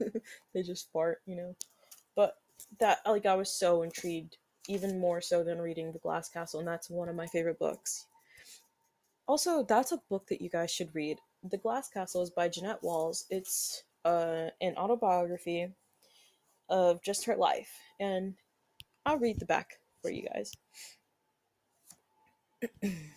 [0.54, 1.56] they just fart, you know.
[2.14, 2.36] But
[2.80, 4.36] that like I was so intrigued,
[4.68, 8.06] even more so than reading The Glass Castle, and that's one of my favorite books.
[9.26, 11.18] Also, that's a book that you guys should read.
[11.42, 13.26] The Glass Castle is by Jeannette Walls.
[13.30, 15.72] It's uh, an autobiography
[16.68, 18.34] of just her life, and
[19.04, 20.52] I'll read the back for you guys.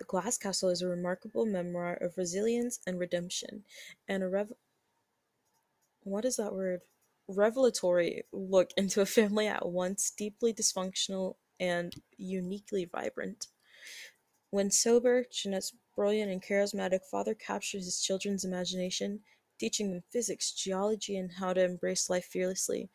[0.00, 3.64] the Glass Castle is a remarkable memoir of resilience and redemption,
[4.08, 4.50] and a rev.
[6.04, 6.80] What is that word?
[7.28, 13.48] Revelatory look into a family at once deeply dysfunctional and uniquely vibrant.
[14.48, 19.20] When sober, Jeannette's brilliant and charismatic father captured his children's imagination,
[19.58, 22.88] teaching them physics, geology, and how to embrace life fearlessly.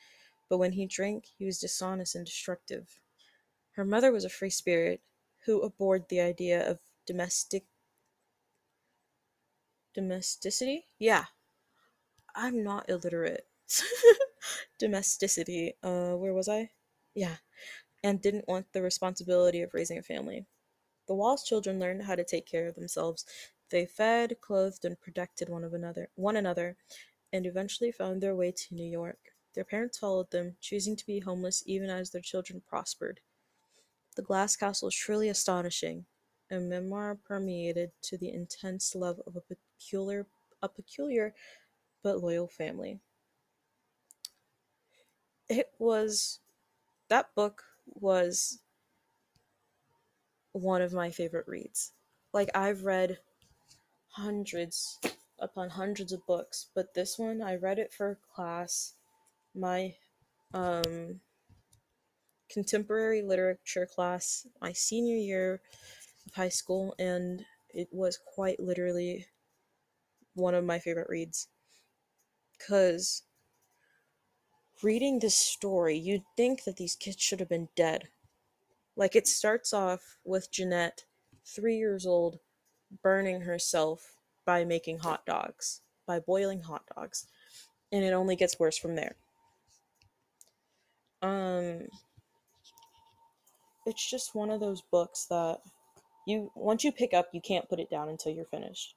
[0.50, 3.00] But when he drank, he was dishonest and destructive.
[3.74, 5.02] Her mother was a free spirit
[5.46, 7.66] who abhorred the idea of domestic
[9.96, 10.86] domesticity.
[11.00, 11.26] Yeah,
[12.36, 13.48] I'm not illiterate.
[14.80, 15.76] domesticity.
[15.84, 16.72] Uh, where was I?
[17.16, 17.38] Yeah,
[18.04, 20.46] and didn't want the responsibility of raising a family.
[21.08, 23.26] The Walls children learned how to take care of themselves.
[23.72, 26.78] They fed, clothed, and protected one of another, one another,
[27.34, 29.34] and eventually found their way to New York.
[29.56, 33.22] Their parents followed them, choosing to be homeless even as their children prospered.
[34.16, 36.06] The Glass Castle is truly astonishing,
[36.52, 40.26] a memoir permeated to the intense love of a peculiar,
[40.62, 41.34] a peculiar
[42.04, 43.00] but loyal family.
[45.50, 46.40] It was
[47.10, 48.60] that book was
[50.54, 51.92] one of my favorite reads.
[52.34, 53.20] Like I've read
[54.10, 55.00] hundreds
[55.40, 58.94] upon hundreds of books, but this one I read it for class,
[59.54, 59.96] my
[60.54, 61.20] um
[62.50, 65.62] contemporary literature class, my senior year
[66.34, 69.28] high school, and it was quite literally
[70.34, 71.48] one of my favorite reads.
[72.68, 73.24] Cause
[74.82, 78.10] reading this story, you'd think that these kids should have been dead
[78.96, 81.04] like it starts off with Jeannette,
[81.46, 82.40] three years old,
[83.04, 87.28] burning herself by making hot dogs, by boiling hot dogs.
[87.92, 89.16] And it only gets worse from there.
[91.22, 91.88] Um
[93.86, 95.60] it's just one of those books that
[96.26, 98.96] you once you pick up you can't put it down until you're finished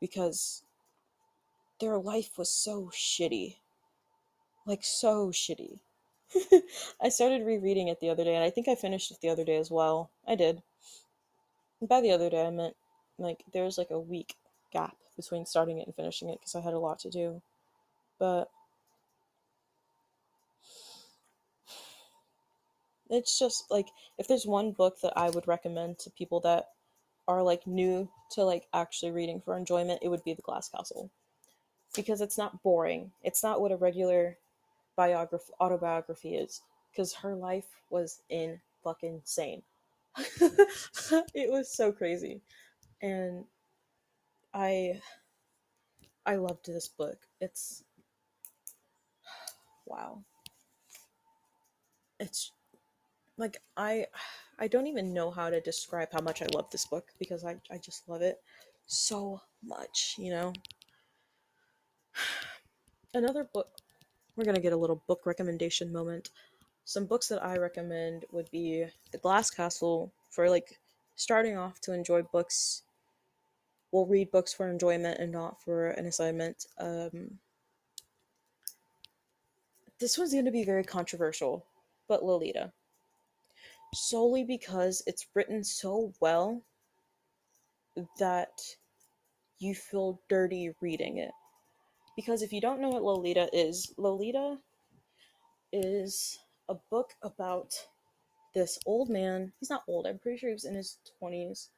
[0.00, 0.62] because
[1.80, 3.56] their life was so shitty
[4.66, 5.80] like so shitty
[7.00, 9.44] I started rereading it the other day, and I think I finished it the other
[9.44, 10.10] day as well.
[10.26, 10.62] I did.
[11.80, 12.76] And by the other day, I meant
[13.18, 14.34] like there was like a week
[14.72, 17.42] gap between starting it and finishing it because I had a lot to do.
[18.18, 18.50] But
[23.14, 23.88] it's just like
[24.18, 26.68] if there's one book that I would recommend to people that
[27.26, 31.10] are like new to like actually reading for enjoyment, it would be The Glass Castle.
[31.94, 33.12] Because it's not boring.
[33.22, 34.36] It's not what a regular
[34.96, 39.62] biography autobiography is because her life was in fucking insane.
[40.40, 42.40] it was so crazy.
[43.02, 43.44] And
[44.52, 45.00] I
[46.26, 47.18] I loved this book.
[47.40, 47.84] It's
[49.86, 50.22] wow.
[52.20, 52.52] It's
[53.38, 54.06] like I
[54.58, 57.56] I don't even know how to describe how much I love this book because I
[57.70, 58.40] I just love it
[58.86, 60.52] so much, you know.
[63.14, 63.68] Another book
[64.36, 66.30] we're gonna get a little book recommendation moment.
[66.84, 70.78] some books that I recommend would be The Glass Castle for like
[71.16, 72.82] starting off to enjoy books.
[73.92, 76.66] We'll read books for enjoyment and not for an assignment.
[76.78, 77.38] Um,
[79.98, 81.64] this one's going to be very controversial,
[82.08, 82.72] but Lolita.
[83.94, 86.62] Solely because it's written so well
[88.18, 88.60] that
[89.58, 91.30] you feel dirty reading it.
[92.16, 94.58] Because if you don't know what Lolita is, Lolita
[95.72, 96.38] is
[96.68, 97.74] a book about
[98.54, 99.52] this old man.
[99.58, 101.68] He's not old, I'm pretty sure he was in his 20s.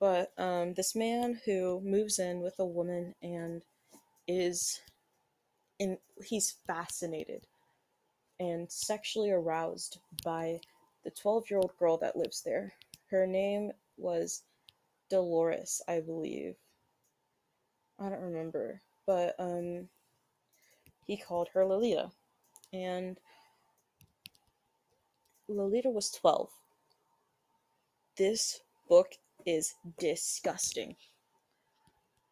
[0.00, 3.62] But um, this man who moves in with a woman and
[4.26, 4.80] is
[5.78, 7.46] in he's fascinated
[8.38, 10.60] and sexually aroused by
[11.04, 12.72] the 12 year old girl that lives there.
[13.10, 14.42] Her name was
[15.10, 16.56] Dolores, I believe.
[18.00, 19.88] I don't remember, but um,
[21.06, 22.10] he called her Lolita,
[22.72, 23.18] and
[25.46, 26.48] Lolita was 12.
[28.16, 29.12] This book
[29.46, 30.96] is disgusting.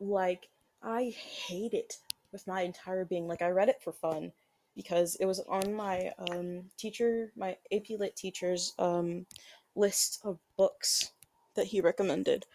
[0.00, 0.48] Like,
[0.82, 1.14] I
[1.46, 1.98] hate it
[2.32, 3.28] with my entire being.
[3.28, 4.32] Like, I read it for fun
[4.74, 9.26] because it was on my um, teacher, my AP Lit teacher's um,
[9.74, 11.12] list of books
[11.54, 12.46] that he recommended.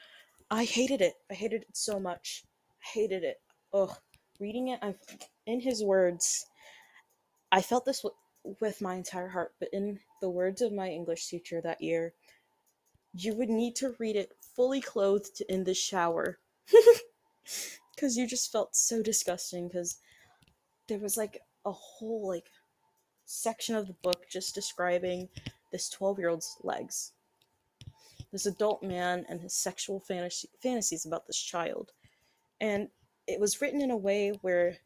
[0.50, 1.16] I hated it.
[1.30, 2.44] I hated it so much.
[2.82, 3.42] I hated it.
[3.74, 3.96] Ugh.
[4.40, 5.00] Reading it, I've,
[5.48, 6.46] in his words,
[7.52, 8.16] I felt this w-
[8.62, 12.14] with my entire heart, but in the words of my English teacher that year,
[13.14, 16.40] you would need to read it fully clothed in the shower.
[17.96, 19.98] Because you just felt so disgusting, because
[20.88, 22.50] there was like a whole like
[23.26, 25.30] section of the book just describing
[25.72, 27.12] this 12 year old's legs
[28.32, 31.92] this adult man and his sexual fantasy- fantasies about this child.
[32.60, 32.90] And
[33.28, 34.78] it was written in a way where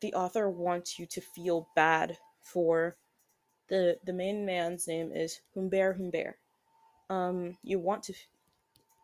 [0.00, 2.96] the author wants you to feel bad for
[3.68, 6.38] the the main man's name is Humbert Humbert.
[7.10, 8.14] Um, you want to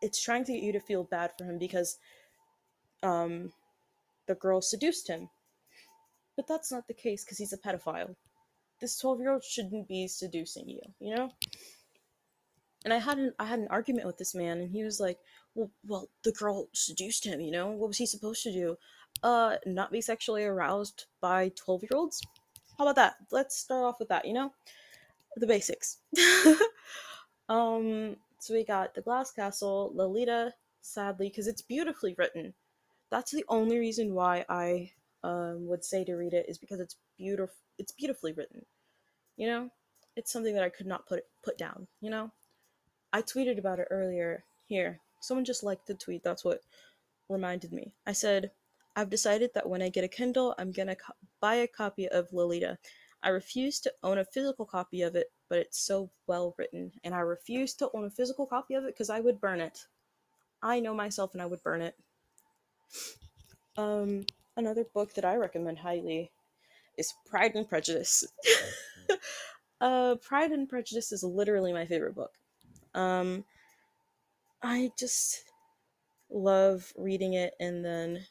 [0.01, 1.99] it's trying to get you to feel bad for him because
[3.03, 3.53] um,
[4.27, 5.29] the girl seduced him.
[6.35, 8.15] But that's not the case because he's a pedophile.
[8.79, 11.31] This 12 year old shouldn't be seducing you, you know?
[12.83, 15.19] and I had an I had an argument with this man, and he was like,
[15.55, 17.39] "Well, well, the girl seduced him.
[17.41, 18.77] You know, what was he supposed to do?
[19.23, 22.21] Uh, not be sexually aroused by twelve year olds?
[22.77, 23.15] How about that?
[23.31, 24.25] Let's start off with that.
[24.25, 24.53] You know,
[25.37, 25.99] the basics.
[27.49, 30.53] um, so we got the Glass Castle, Lolita.
[30.83, 32.55] Sadly, because it's beautifully written.
[33.11, 34.91] That's the only reason why I
[35.23, 37.55] um, would say to read it is because it's beautiful.
[37.77, 38.65] It's beautifully written.
[39.37, 39.69] You know,
[40.15, 41.87] it's something that I could not put put down.
[42.01, 42.31] You know
[43.13, 44.43] I tweeted about it earlier.
[44.67, 46.23] Here, someone just liked the tweet.
[46.23, 46.61] That's what
[47.29, 47.91] reminded me.
[48.07, 48.51] I said,
[48.95, 52.31] I've decided that when I get a Kindle, I'm gonna co- buy a copy of
[52.31, 52.77] Lolita.
[53.23, 57.13] I refuse to own a physical copy of it, but it's so well written, and
[57.13, 59.79] I refuse to own a physical copy of it because I would burn it.
[60.63, 61.95] I know myself, and I would burn it.
[63.77, 64.25] Um,
[64.57, 66.31] another book that I recommend highly
[66.97, 68.25] is Pride and Prejudice.
[69.81, 72.31] uh, Pride and Prejudice is literally my favorite book.
[72.93, 73.45] Um,
[74.61, 75.45] I just
[76.29, 78.25] love reading it and then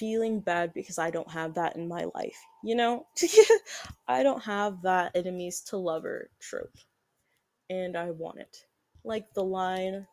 [0.00, 2.38] feeling bad because I don't have that in my life.
[2.64, 3.06] You know,
[4.08, 6.78] I don't have that enemies to lover trope,
[7.68, 8.64] and I want it.
[9.04, 10.06] Like the line,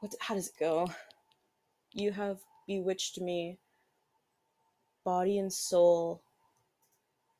[0.00, 0.14] what?
[0.20, 0.88] How does it go?
[1.92, 3.58] You have bewitched me,
[5.04, 6.22] body and soul.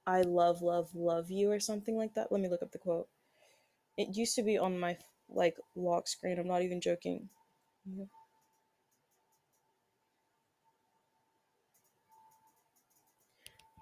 [0.07, 2.33] I love, love, love you, or something like that.
[2.33, 3.09] Let me look up the quote.
[3.97, 4.99] It used to be on my
[5.29, 6.39] like lock screen.
[6.39, 7.29] I'm not even joking.
[7.87, 8.07] Yeah.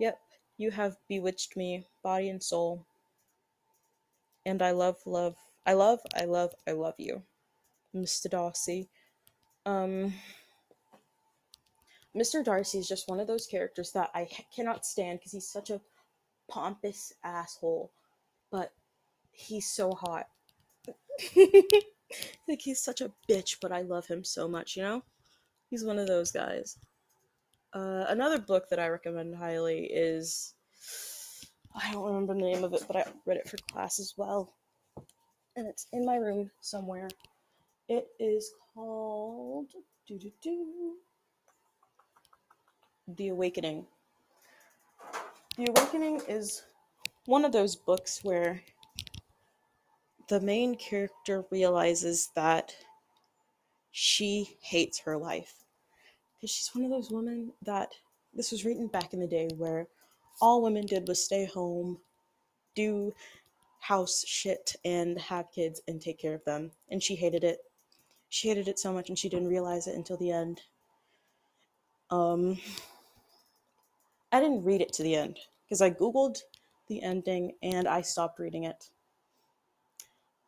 [0.00, 0.18] Yep,
[0.58, 2.86] you have bewitched me, body and soul.
[4.44, 7.22] And I love, love, I love, I love, I love you,
[7.94, 8.28] Mr.
[8.28, 8.88] Darcy.
[9.66, 10.14] Um,
[12.18, 12.44] Mr.
[12.44, 15.80] Darcy is just one of those characters that I cannot stand because he's such a
[16.50, 17.92] pompous asshole.
[18.50, 18.72] But
[19.30, 20.28] he's so hot.
[22.48, 25.02] like he's such a bitch, but I love him so much, you know?
[25.70, 26.78] He's one of those guys.
[27.74, 30.54] Uh, another book that I recommend highly is
[31.74, 34.54] I don't remember the name of it, but I read it for class as well.
[35.56, 37.08] And it's in my room somewhere.
[37.88, 39.70] It is called
[43.16, 43.86] The Awakening.
[45.56, 46.62] The Awakening is
[47.24, 48.62] one of those books where
[50.28, 52.74] the main character realizes that
[53.92, 55.64] she hates her life
[56.36, 57.92] because she's one of those women that
[58.34, 59.88] this was written back in the day where
[60.42, 61.98] all women did was stay home,
[62.74, 63.12] do
[63.80, 66.70] house shit, and have kids and take care of them.
[66.90, 67.60] And she hated it.
[68.28, 70.60] She hated it so much, and she didn't realize it until the end.
[72.10, 72.58] Um,
[74.32, 76.38] I didn't read it to the end because I googled
[76.88, 78.90] the ending and I stopped reading it.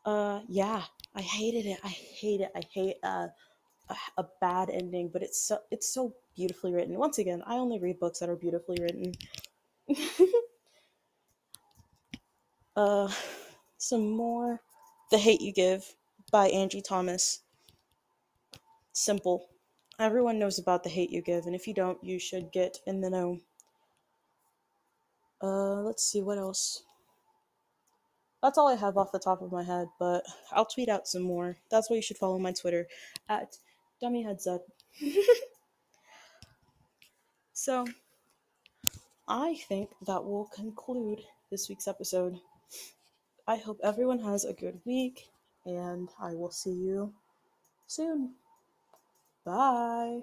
[0.04, 0.82] Uh, yeah,
[1.14, 1.78] I hated it.
[1.84, 2.50] I hate it.
[2.54, 3.28] I hate uh,
[3.88, 6.98] a, a bad ending, but it's so it's so beautifully written.
[6.98, 9.12] Once again, I only read books that are beautifully written.
[12.76, 13.12] uh,
[13.78, 14.60] some more,
[15.10, 15.94] "The Hate You Give"
[16.32, 17.42] by Angie Thomas.
[18.92, 19.48] Simple.
[19.98, 23.00] Everyone knows about "The Hate You Give," and if you don't, you should get in
[23.00, 23.40] the know.
[25.42, 26.82] Uh, let's see what else.
[28.42, 31.22] That's all I have off the top of my head, but I'll tweet out some
[31.22, 31.56] more.
[31.70, 32.86] That's why you should follow my Twitter
[33.28, 33.56] at
[34.02, 34.60] dummyheadsup.
[37.52, 37.86] so,
[39.28, 41.20] I think that will conclude
[41.50, 42.40] this week's episode.
[43.46, 45.28] I hope everyone has a good week,
[45.66, 47.12] and I will see you
[47.86, 48.34] soon.
[49.44, 50.22] Bye.